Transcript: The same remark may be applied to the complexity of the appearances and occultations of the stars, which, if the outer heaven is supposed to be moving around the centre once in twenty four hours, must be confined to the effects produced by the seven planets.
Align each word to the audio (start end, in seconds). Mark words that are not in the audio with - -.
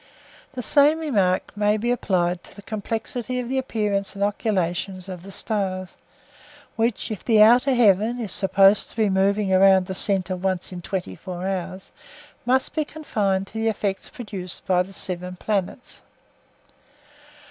The 0.53 0.63
same 0.63 0.97
remark 0.97 1.55
may 1.55 1.77
be 1.77 1.91
applied 1.91 2.43
to 2.45 2.55
the 2.55 2.63
complexity 2.63 3.39
of 3.39 3.49
the 3.49 3.59
appearances 3.59 4.15
and 4.15 4.23
occultations 4.23 5.07
of 5.07 5.21
the 5.21 5.29
stars, 5.31 5.95
which, 6.75 7.11
if 7.11 7.23
the 7.23 7.39
outer 7.39 7.75
heaven 7.75 8.19
is 8.19 8.31
supposed 8.31 8.89
to 8.89 8.95
be 8.95 9.09
moving 9.11 9.53
around 9.53 9.85
the 9.85 9.93
centre 9.93 10.35
once 10.35 10.71
in 10.71 10.81
twenty 10.81 11.13
four 11.13 11.47
hours, 11.47 11.91
must 12.47 12.73
be 12.73 12.83
confined 12.83 13.45
to 13.45 13.53
the 13.53 13.67
effects 13.69 14.09
produced 14.09 14.65
by 14.65 14.81
the 14.81 14.91
seven 14.91 15.35
planets. 15.35 16.01